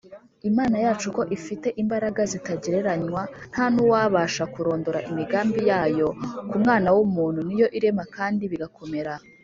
Imana 0.49 0.75
yacu 0.85 1.07
ko 1.15 1.21
ifite 1.37 1.67
imbaraga 1.81 2.21
zitagereranywa 2.31 3.21
ntanuwabasha 3.51 4.43
kurondora 4.53 4.99
imigambi 5.11 5.59
yayo 5.69 6.07
ku 6.49 6.55
mwana 6.61 6.87
w’umuntu 6.95 7.39
niyo 7.47 7.67
irema 7.77 8.03
kandi 8.15 8.43
bigakomera. 8.51 9.13